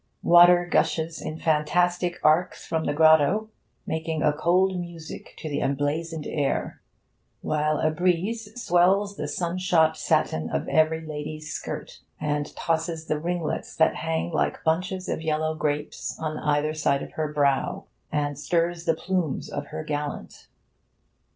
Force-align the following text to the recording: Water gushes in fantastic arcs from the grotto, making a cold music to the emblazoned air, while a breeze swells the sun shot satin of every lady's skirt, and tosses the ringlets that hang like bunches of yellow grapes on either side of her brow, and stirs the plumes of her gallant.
Water 0.23 0.65
gushes 0.65 1.21
in 1.21 1.37
fantastic 1.37 2.17
arcs 2.23 2.65
from 2.65 2.85
the 2.85 2.93
grotto, 2.95 3.51
making 3.85 4.23
a 4.23 4.33
cold 4.33 4.75
music 4.79 5.35
to 5.37 5.47
the 5.47 5.61
emblazoned 5.61 6.25
air, 6.25 6.81
while 7.41 7.77
a 7.77 7.91
breeze 7.91 8.49
swells 8.59 9.15
the 9.15 9.27
sun 9.27 9.59
shot 9.59 9.95
satin 9.95 10.49
of 10.49 10.67
every 10.67 11.05
lady's 11.05 11.53
skirt, 11.53 11.99
and 12.19 12.55
tosses 12.55 13.05
the 13.05 13.19
ringlets 13.19 13.75
that 13.75 13.97
hang 13.97 14.31
like 14.31 14.63
bunches 14.63 15.07
of 15.07 15.21
yellow 15.21 15.53
grapes 15.53 16.17
on 16.19 16.39
either 16.39 16.73
side 16.73 17.03
of 17.03 17.11
her 17.11 17.31
brow, 17.31 17.83
and 18.11 18.39
stirs 18.39 18.85
the 18.85 18.95
plumes 18.95 19.49
of 19.51 19.67
her 19.67 19.83
gallant. 19.83 20.47